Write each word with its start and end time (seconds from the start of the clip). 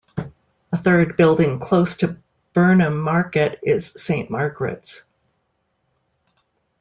A 0.71 0.77
third 0.79 1.15
building 1.15 1.59
close 1.59 1.95
to 1.97 2.17
Burnham 2.53 2.99
Market 2.99 3.59
is 3.61 3.91
Saint 3.95 4.31
Margaret's. 4.31 5.03